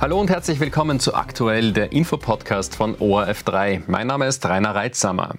[0.00, 3.82] Hallo und herzlich willkommen zu Aktuell, der Infopodcast von ORF3.
[3.86, 5.34] Mein Name ist Rainer Reitsamer.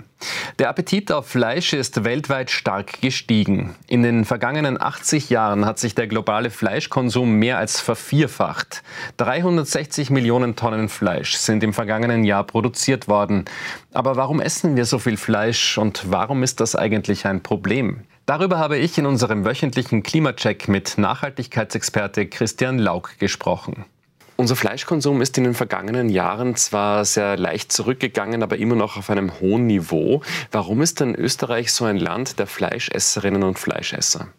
[0.60, 3.74] Der Appetit auf Fleisch ist weltweit stark gestiegen.
[3.88, 8.84] In den vergangenen 80 Jahren hat sich der globale Fleischkonsum mehr als vervierfacht.
[9.18, 13.46] 360 Millionen Tonnen Fleisch sind im vergangenen Jahr produziert worden.
[13.93, 18.02] Aber warum essen wir so viel Fleisch und warum ist das eigentlich ein Problem?
[18.28, 23.86] Darüber habe ich in unserem wöchentlichen Klimacheck mit Nachhaltigkeitsexperte Christian Lauk gesprochen.
[24.41, 29.11] Unser Fleischkonsum ist in den vergangenen Jahren zwar sehr leicht zurückgegangen, aber immer noch auf
[29.11, 30.23] einem hohen Niveau.
[30.51, 34.30] Warum ist denn Österreich so ein Land der Fleischesserinnen und Fleischesser?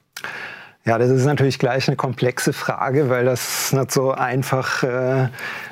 [0.84, 5.28] Ja, das ist natürlich gleich eine komplexe Frage, weil das nicht so einfach äh,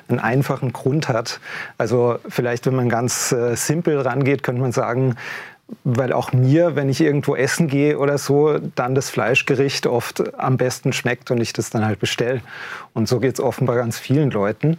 [0.09, 1.41] einen einfachen Grund hat.
[1.77, 5.17] Also vielleicht, wenn man ganz äh, simpel rangeht, könnte man sagen,
[5.85, 10.57] weil auch mir, wenn ich irgendwo essen gehe oder so, dann das Fleischgericht oft am
[10.57, 12.41] besten schmeckt und ich das dann halt bestelle.
[12.93, 14.79] Und so geht es offenbar ganz vielen Leuten.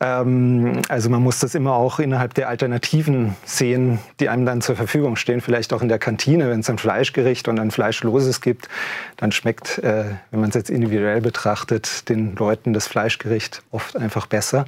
[0.00, 4.76] Ähm, also man muss das immer auch innerhalb der Alternativen sehen, die einem dann zur
[4.76, 5.40] Verfügung stehen.
[5.40, 8.68] Vielleicht auch in der Kantine, wenn es ein Fleischgericht und ein Fleischloses gibt,
[9.16, 14.26] dann schmeckt, äh, wenn man es jetzt individuell betrachtet, den Leuten das Fleischgericht oft einfach
[14.26, 14.66] besser.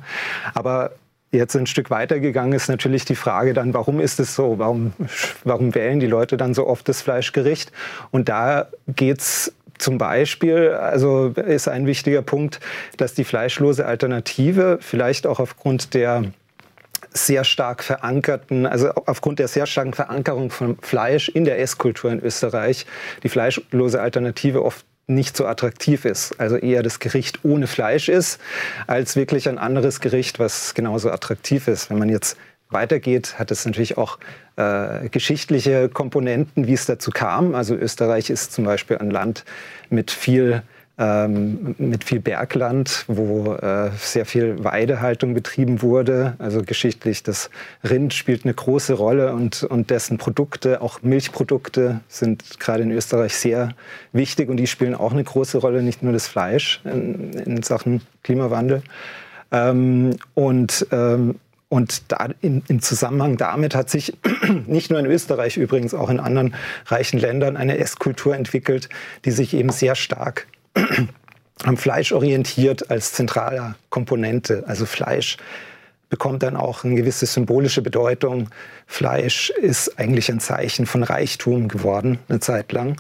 [0.55, 0.93] Aber
[1.31, 4.59] jetzt ein Stück weitergegangen ist natürlich die Frage dann, warum ist es so?
[4.59, 4.93] Warum,
[5.45, 7.73] warum wählen die Leute dann so oft das Fleischgericht?
[8.11, 12.61] Und da geht es zum Beispiel, also ist ein wichtiger Punkt,
[12.97, 16.25] dass die fleischlose Alternative vielleicht auch aufgrund der
[17.12, 22.21] sehr stark verankerten, also aufgrund der sehr starken Verankerung von Fleisch in der Esskultur in
[22.21, 22.87] Österreich,
[23.23, 26.39] die fleischlose Alternative oft nicht so attraktiv ist.
[26.39, 28.41] Also eher das Gericht ohne Fleisch ist,
[28.87, 31.91] als wirklich ein anderes Gericht, was genauso attraktiv ist.
[31.91, 32.37] Wenn man jetzt
[32.70, 34.19] weitergeht, hat es natürlich auch
[34.56, 37.55] äh, geschichtliche Komponenten, wie es dazu kam.
[37.55, 39.45] Also Österreich ist zum Beispiel ein Land
[39.89, 40.62] mit viel
[40.99, 46.35] ähm, mit viel Bergland, wo äh, sehr viel Weidehaltung betrieben wurde.
[46.39, 47.51] Also geschichtlich, das
[47.89, 53.34] Rind spielt eine große Rolle und, und dessen Produkte, auch Milchprodukte, sind gerade in Österreich
[53.34, 53.75] sehr
[54.12, 58.03] wichtig und die spielen auch eine große Rolle, nicht nur das Fleisch in, in Sachen
[58.25, 58.83] Klimawandel.
[59.53, 61.37] Ähm, und ähm,
[61.71, 64.17] und da in, im Zusammenhang damit hat sich
[64.67, 66.55] nicht nur in Österreich übrigens, auch in anderen
[66.87, 68.89] reichen Ländern eine Esskultur entwickelt,
[69.27, 70.47] die sich eben sehr stark
[71.65, 74.65] am Fleisch orientiert als zentraler Komponente.
[74.66, 75.37] Also Fleisch
[76.09, 78.49] bekommt dann auch eine gewisse symbolische Bedeutung.
[78.87, 82.97] Fleisch ist eigentlich ein Zeichen von Reichtum geworden, eine Zeit lang.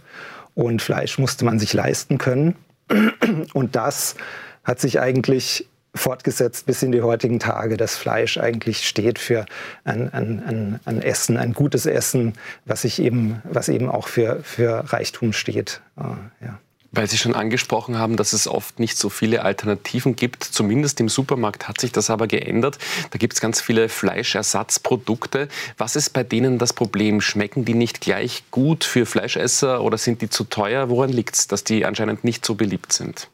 [0.54, 2.56] Und Fleisch musste man sich leisten können.
[3.54, 4.16] Und das
[4.64, 7.76] hat sich eigentlich fortgesetzt bis in die heutigen Tage.
[7.76, 9.46] Das Fleisch eigentlich steht für
[9.84, 12.34] ein, ein, ein, ein Essen, ein gutes Essen,
[12.66, 15.80] was, sich eben, was eben auch für, für Reichtum steht.
[15.96, 16.58] Äh, ja.
[16.90, 20.42] Weil Sie schon angesprochen haben, dass es oft nicht so viele Alternativen gibt.
[20.42, 22.78] Zumindest im Supermarkt hat sich das aber geändert.
[23.10, 25.48] Da gibt es ganz viele Fleischersatzprodukte.
[25.76, 27.20] Was ist bei denen das Problem?
[27.20, 30.88] Schmecken die nicht gleich gut für Fleischesser oder sind die zu teuer?
[30.88, 33.28] Woran liegt es, dass die anscheinend nicht so beliebt sind?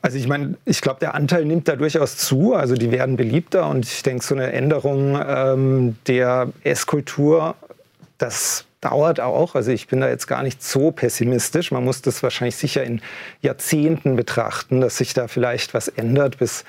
[0.00, 2.54] Also ich meine, ich glaube, der Anteil nimmt da durchaus zu.
[2.54, 7.56] Also die werden beliebter und ich denke, so eine Änderung ähm, der Esskultur,
[8.18, 9.54] das dauert auch.
[9.54, 11.70] Also ich bin da jetzt gar nicht so pessimistisch.
[11.70, 13.00] Man muss das wahrscheinlich sicher in
[13.42, 16.64] Jahrzehnten betrachten, dass sich da vielleicht was ändert bis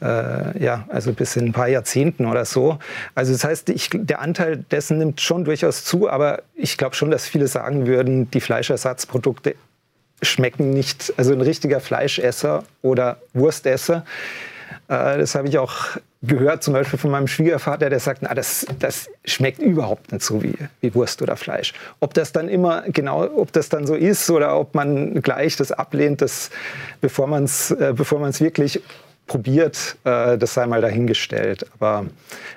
[0.00, 2.78] äh, ja, also bis in ein paar Jahrzehnten oder so.
[3.14, 7.10] Also das heißt, ich, der Anteil dessen nimmt schon durchaus zu, aber ich glaube schon,
[7.10, 9.54] dass viele sagen würden, die Fleischersatzprodukte
[10.20, 14.04] schmecken nicht, also ein richtiger Fleischesser oder Wurstesser
[14.88, 15.74] äh, das habe ich auch
[16.22, 20.42] gehört, zum Beispiel von meinem Schwiegervater, der sagt, na, das, das schmeckt überhaupt nicht so
[20.42, 21.72] wie, wie Wurst oder Fleisch.
[22.00, 25.72] Ob das dann immer genau, ob das dann so ist oder ob man gleich das
[25.72, 26.50] ablehnt, das,
[27.00, 28.80] bevor man es äh, bevor wirklich
[29.32, 31.64] probiert, äh, das sei mal dahingestellt.
[31.74, 32.04] Aber,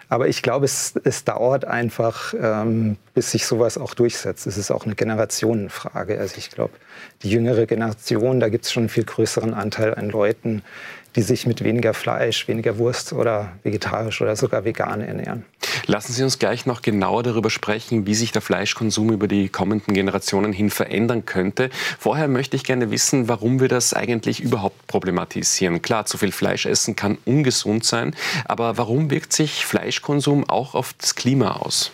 [0.09, 4.45] aber ich glaube, es, es dauert einfach, ähm, bis sich sowas auch durchsetzt.
[4.45, 6.19] Es ist auch eine Generationenfrage.
[6.19, 6.73] Also ich glaube,
[7.23, 10.63] die jüngere Generation, da gibt es schon einen viel größeren Anteil an Leuten,
[11.15, 15.45] die sich mit weniger Fleisch, weniger Wurst oder vegetarisch oder sogar vegan ernähren.
[15.87, 19.93] Lassen Sie uns gleich noch genauer darüber sprechen, wie sich der Fleischkonsum über die kommenden
[19.93, 21.69] Generationen hin verändern könnte.
[21.99, 25.81] Vorher möchte ich gerne wissen, warum wir das eigentlich überhaupt problematisieren.
[25.81, 28.15] Klar, zu viel Fleisch essen kann ungesund sein,
[28.45, 31.91] aber warum wirkt sich Fleischkonsum auch auf das Klima aus?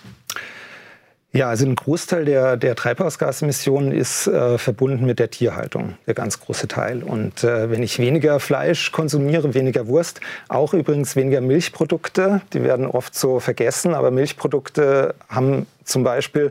[1.33, 6.42] Ja, also ein Großteil der, der Treibhausgasemissionen ist äh, verbunden mit der Tierhaltung, der ganz
[6.42, 7.04] große Teil.
[7.04, 10.19] Und äh, wenn ich weniger Fleisch konsumiere, weniger Wurst,
[10.50, 16.50] auch übrigens weniger Milchprodukte, die werden oft so vergessen, aber Milchprodukte haben zum Beispiel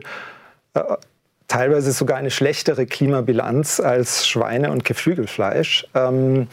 [0.73, 0.81] äh,
[1.47, 5.85] teilweise sogar eine schlechtere Klimabilanz als Schweine- und Geflügelfleisch.
[5.93, 6.47] Ähm,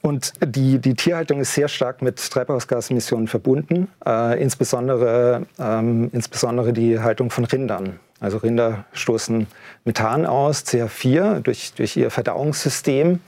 [0.00, 7.00] und die, die Tierhaltung ist sehr stark mit Treibhausgasemissionen verbunden, äh, insbesondere, ähm, insbesondere die
[7.00, 7.98] Haltung von Rindern.
[8.20, 9.46] Also Rinder stoßen
[9.84, 13.20] Methan aus, CH4, durch, durch ihr Verdauungssystem.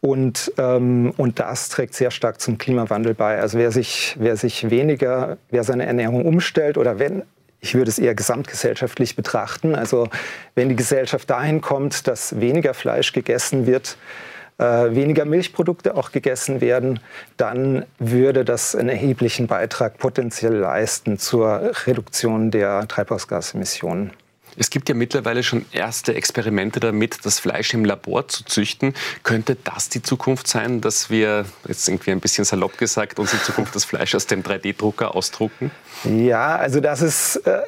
[0.00, 3.38] Und, ähm, und das trägt sehr stark zum Klimawandel bei.
[3.38, 7.22] Also wer sich, wer sich weniger, wer seine Ernährung umstellt oder wenn,
[7.60, 10.08] ich würde es eher gesamtgesellschaftlich betrachten, also
[10.56, 13.96] wenn die Gesellschaft dahin kommt, dass weniger Fleisch gegessen wird,
[14.58, 17.00] äh, weniger Milchprodukte auch gegessen werden,
[17.36, 24.12] dann würde das einen erheblichen Beitrag potenziell leisten zur Reduktion der Treibhausgasemissionen.
[24.56, 28.94] Es gibt ja mittlerweile schon erste Experimente damit, das Fleisch im Labor zu züchten.
[29.22, 33.40] Könnte das die Zukunft sein, dass wir, jetzt irgendwie ein bisschen salopp gesagt, uns in
[33.40, 35.70] Zukunft das Fleisch aus dem 3D-Drucker ausdrucken?
[36.04, 37.62] Ja, also das ist, äh,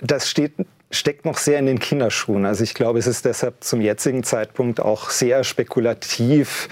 [0.00, 0.52] das steht
[0.90, 2.44] steckt noch sehr in den Kinderschuhen.
[2.46, 6.68] Also ich glaube, es ist deshalb zum jetzigen Zeitpunkt auch sehr spekulativ,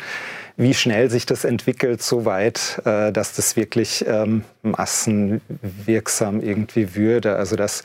[0.56, 7.36] wie schnell sich das entwickelt, so weit, äh, dass das wirklich ähm, massenwirksam irgendwie würde.
[7.36, 7.84] Also das,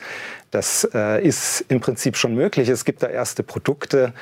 [0.50, 2.68] das äh, ist im Prinzip schon möglich.
[2.68, 4.12] Es gibt da erste Produkte,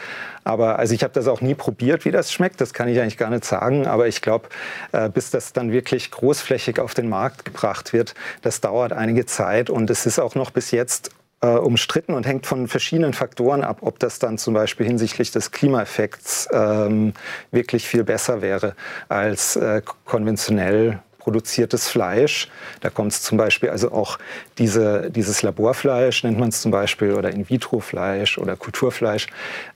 [0.45, 2.61] aber also ich habe das auch nie probiert, wie das schmeckt.
[2.61, 3.87] Das kann ich eigentlich gar nicht sagen.
[3.87, 4.51] Aber ich glaube,
[4.93, 9.71] äh, bis das dann wirklich großflächig auf den Markt gebracht wird, das dauert einige Zeit
[9.71, 11.11] und es ist auch noch bis jetzt
[11.43, 15.51] äh, umstritten und hängt von verschiedenen Faktoren ab, ob das dann zum Beispiel hinsichtlich des
[15.51, 17.13] Klimaeffekts ähm,
[17.51, 18.75] wirklich viel besser wäre
[19.09, 22.49] als äh, konventionell produziertes Fleisch.
[22.81, 24.19] Da kommt es zum Beispiel also auch
[24.59, 29.29] diese, dieses Laborfleisch, nennt man es zum Beispiel, oder In-vitro-Fleisch oder Kulturfleisch.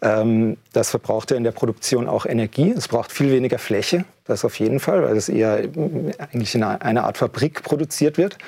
[0.03, 2.75] Ähm, das verbraucht ja in der Produktion auch Energie.
[2.77, 5.63] Es braucht viel weniger Fläche, das auf jeden Fall, weil es eher
[6.19, 8.39] eigentlich in einer Art Fabrik produziert wird.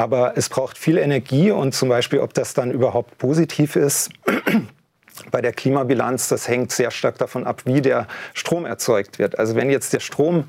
[0.00, 4.08] Aber es braucht viel Energie und zum Beispiel, ob das dann überhaupt positiv ist,
[5.30, 9.38] bei der Klimabilanz, das hängt sehr stark davon ab, wie der Strom erzeugt wird.
[9.38, 10.44] Also wenn jetzt der Strom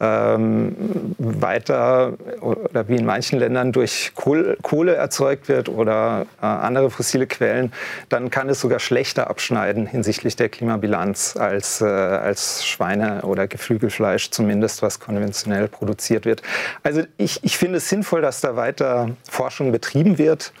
[0.00, 0.74] ähm,
[1.18, 7.72] weiter oder wie in manchen Ländern durch Kohle erzeugt wird oder äh, andere fossile Quellen,
[8.08, 14.30] dann kann es sogar schlechter abschneiden hinsichtlich der Klimabilanz als, äh, als Schweine- oder Geflügelfleisch,
[14.30, 16.42] zumindest was konventionell produziert wird.
[16.82, 20.52] Also ich, ich finde es sinnvoll, dass da weiter Forschung betrieben wird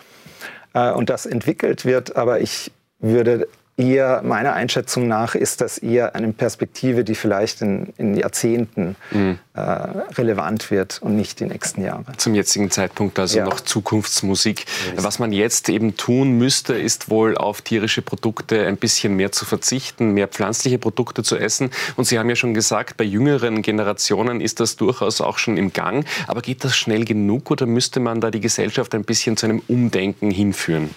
[0.74, 3.48] äh, und das entwickelt wird, aber ich würde
[3.80, 9.38] eher, meiner Einschätzung nach, ist das eher eine Perspektive, die vielleicht in, in Jahrzehnten mhm.
[9.54, 12.04] äh, relevant wird und nicht die nächsten Jahre.
[12.18, 13.44] Zum jetzigen Zeitpunkt also ja.
[13.44, 14.66] noch Zukunftsmusik.
[14.96, 15.04] Ja.
[15.04, 19.44] Was man jetzt eben tun müsste, ist wohl auf tierische Produkte ein bisschen mehr zu
[19.44, 21.70] verzichten, mehr pflanzliche Produkte zu essen.
[21.96, 25.72] Und Sie haben ja schon gesagt, bei jüngeren Generationen ist das durchaus auch schon im
[25.72, 26.04] Gang.
[26.26, 29.62] Aber geht das schnell genug oder müsste man da die Gesellschaft ein bisschen zu einem
[29.68, 30.90] Umdenken hinführen?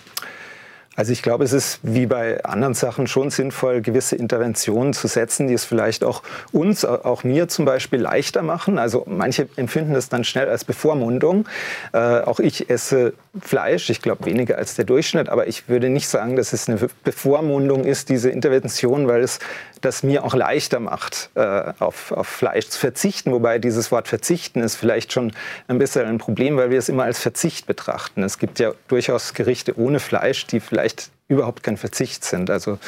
[0.95, 5.47] Also ich glaube, es ist wie bei anderen Sachen schon sinnvoll, gewisse Interventionen zu setzen,
[5.47, 8.77] die es vielleicht auch uns, auch mir zum Beispiel leichter machen.
[8.77, 11.47] Also manche empfinden das dann schnell als Bevormundung.
[11.93, 16.07] Äh, auch ich esse Fleisch, ich glaube weniger als der Durchschnitt, aber ich würde nicht
[16.07, 19.39] sagen, dass es eine Bevormundung ist, diese Intervention, weil es
[19.85, 23.31] das mir auch leichter macht, äh, auf, auf Fleisch zu verzichten.
[23.31, 25.33] Wobei dieses Wort verzichten ist vielleicht schon
[25.67, 28.23] ein bisschen ein Problem, weil wir es immer als Verzicht betrachten.
[28.23, 32.49] Es gibt ja durchaus Gerichte ohne Fleisch, die vielleicht überhaupt kein Verzicht sind.
[32.49, 32.79] Also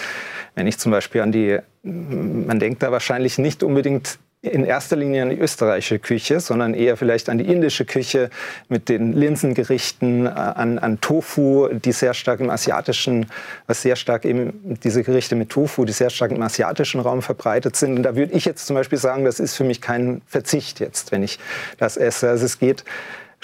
[0.56, 5.24] wenn ich zum Beispiel an die, man denkt da wahrscheinlich nicht unbedingt in erster Linie
[5.24, 8.30] an die österreichische Küche, sondern eher vielleicht an die indische Küche
[8.70, 13.28] mit den Linsengerichten, äh, an, an Tofu, die sehr stark im asiatischen,
[13.68, 17.75] was sehr stark eben diese Gerichte mit Tofu, die sehr stark im asiatischen Raum verbreitet
[17.75, 17.98] sind.
[17.98, 21.12] Und da würde ich jetzt zum Beispiel sagen, das ist für mich kein Verzicht jetzt,
[21.12, 21.40] wenn ich
[21.78, 22.30] das esse.
[22.30, 22.84] Also es geht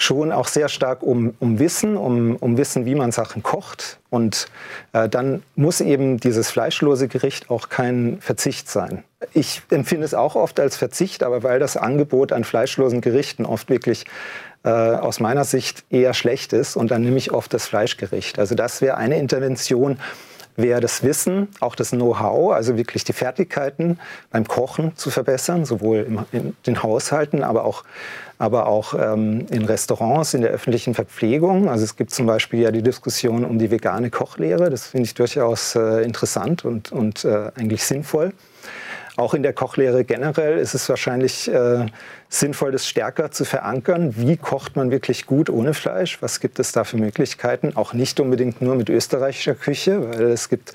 [0.02, 3.98] schon auch sehr stark um, um Wissen, um, um Wissen, wie man Sachen kocht.
[4.10, 4.48] Und
[4.92, 9.04] äh, dann muss eben dieses fleischlose Gericht auch kein Verzicht sein.
[9.32, 13.70] Ich empfinde es auch oft als Verzicht, aber weil das Angebot an fleischlosen Gerichten oft
[13.70, 14.04] wirklich
[14.64, 18.38] äh, aus meiner Sicht eher schlecht ist und dann nehme ich oft das Fleischgericht.
[18.38, 19.98] Also das wäre eine Intervention,
[20.56, 23.98] wäre das Wissen, auch das Know-how, also wirklich die Fertigkeiten
[24.30, 27.84] beim Kochen zu verbessern, sowohl in den Haushalten, aber auch,
[28.38, 31.68] aber auch ähm, in Restaurants, in der öffentlichen Verpflegung.
[31.68, 34.68] Also es gibt zum Beispiel ja die Diskussion um die vegane Kochlehre.
[34.68, 38.32] Das finde ich durchaus äh, interessant und, und äh, eigentlich sinnvoll.
[39.22, 41.86] Auch in der Kochlehre generell ist es wahrscheinlich äh,
[42.28, 44.16] sinnvoll, das stärker zu verankern.
[44.16, 46.20] Wie kocht man wirklich gut ohne Fleisch?
[46.20, 47.76] Was gibt es da für Möglichkeiten?
[47.76, 50.72] Auch nicht unbedingt nur mit österreichischer Küche, weil es gibt,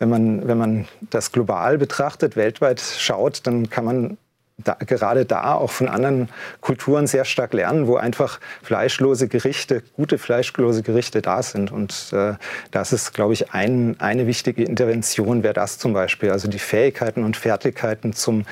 [0.00, 4.18] wenn man, wenn man das global betrachtet, weltweit schaut, dann kann man
[4.64, 6.28] da, gerade da auch von anderen
[6.60, 11.72] Kulturen sehr stark lernen, wo einfach fleischlose Gerichte, gute fleischlose Gerichte da sind.
[11.72, 12.34] Und äh,
[12.70, 16.30] das ist, glaube ich, ein, eine wichtige Intervention wäre das zum Beispiel.
[16.30, 18.44] Also die Fähigkeiten und Fertigkeiten zum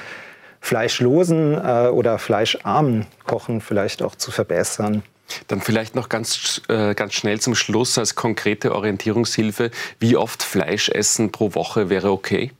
[0.60, 5.02] fleischlosen äh, oder fleischarmen Kochen vielleicht auch zu verbessern.
[5.46, 9.70] Dann vielleicht noch ganz, äh, ganz schnell zum Schluss als konkrete Orientierungshilfe.
[9.98, 12.50] Wie oft Fleisch essen pro Woche wäre okay?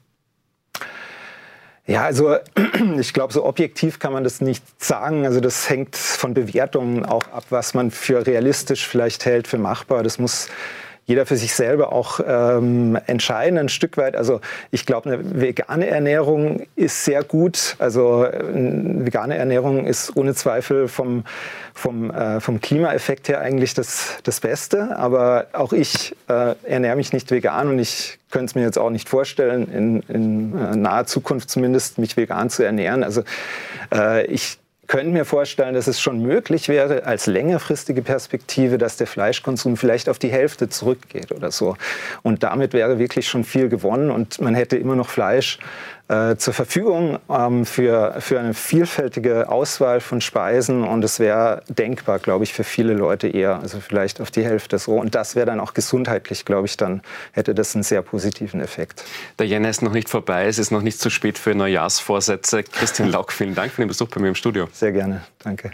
[1.88, 2.36] Ja, also
[2.98, 5.24] ich glaube, so objektiv kann man das nicht sagen.
[5.24, 10.02] Also das hängt von Bewertungen auch ab, was man für realistisch vielleicht hält, für machbar.
[10.02, 10.48] Das muss
[11.08, 14.14] jeder für sich selber auch ähm, entscheiden, ein Stück weit.
[14.14, 17.76] Also ich glaube, eine vegane Ernährung ist sehr gut.
[17.78, 21.24] Also eine vegane Ernährung ist ohne Zweifel vom,
[21.72, 24.98] vom, äh, vom Klimaeffekt her eigentlich das, das Beste.
[24.98, 28.90] Aber auch ich äh, ernähre mich nicht vegan und ich könnte es mir jetzt auch
[28.90, 33.02] nicht vorstellen, in, in äh, naher Zukunft zumindest mich vegan zu ernähren.
[33.02, 33.22] Also
[33.94, 34.58] äh, ich
[34.88, 40.08] könnte mir vorstellen, dass es schon möglich wäre, als längerfristige Perspektive, dass der Fleischkonsum vielleicht
[40.08, 41.76] auf die Hälfte zurückgeht oder so.
[42.22, 45.58] Und damit wäre wirklich schon viel gewonnen und man hätte immer noch Fleisch
[46.08, 52.18] äh, zur Verfügung ähm, für, für eine vielfältige Auswahl von Speisen und es wäre denkbar,
[52.18, 54.96] glaube ich, für viele Leute eher, also vielleicht auf die Hälfte so.
[54.96, 59.04] Und das wäre dann auch gesundheitlich, glaube ich, dann hätte das einen sehr positiven Effekt.
[59.38, 62.62] Der Jänner ist noch nicht vorbei, es ist noch nicht zu spät für Neujahrsvorsätze.
[62.62, 64.68] Christian Lauck, vielen Dank für den Besuch bei mir im Studio.
[64.72, 65.70] Sehr gerne, danke.